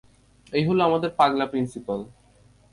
এই 0.53 0.63
হলো 0.67 0.81
আমাদের 0.83 1.09
পাগলা 1.19 1.45
প্রিন্সিপাল। 1.45 1.99